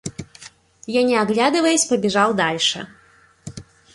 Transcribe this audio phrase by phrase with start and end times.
[0.87, 2.87] Я, не оглядываясь, побежал дальше.